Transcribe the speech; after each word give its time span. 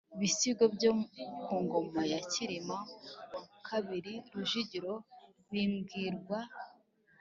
bisigo 0.19 0.65
byo 0.75 0.91
ku 1.43 1.53
ngoma 1.63 2.01
ya 2.11 2.19
cyirima 2.31 2.77
wa 3.31 3.41
kabiri 3.67 4.13
rujugira 4.33 4.91
bibwirwa 5.51 6.37